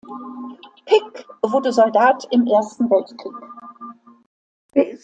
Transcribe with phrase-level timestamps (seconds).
[0.87, 3.31] Pick wurde Soldat im Ersten Weltkrieg.